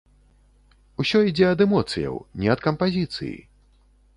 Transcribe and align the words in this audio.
Усё 1.03 1.21
ідзе 1.31 1.45
ад 1.55 1.59
эмоцыяў, 1.65 2.15
не 2.45 2.53
ад 2.55 2.59
кампазіцыі. 2.67 3.35